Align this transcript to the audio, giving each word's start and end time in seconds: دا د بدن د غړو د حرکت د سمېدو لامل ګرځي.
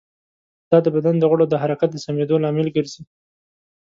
دا 0.69 0.77
د 0.85 0.87
بدن 0.95 1.15
د 1.19 1.23
غړو 1.31 1.45
د 1.49 1.55
حرکت 1.61 1.89
د 1.91 1.97
سمېدو 2.05 2.41
لامل 2.43 2.67
ګرځي. 2.75 3.01